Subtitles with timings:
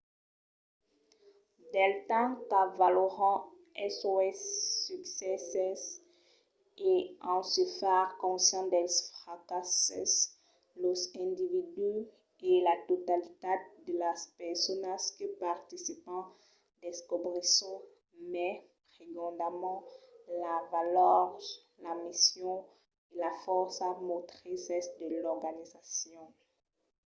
[1.73, 3.37] del temps qu'avaloran
[3.99, 4.39] sos
[4.87, 5.79] succèsses
[6.91, 6.93] e
[7.33, 10.11] en se far conscient dels fracasses
[10.83, 12.07] los individus
[12.49, 16.23] e la totalitat de las personas que participan
[16.85, 17.77] descobrisson
[18.33, 18.53] mai
[18.93, 19.81] prigondament
[20.41, 21.43] las valors
[21.83, 22.57] la mission
[23.11, 26.25] e las fòrças motrises de l’organization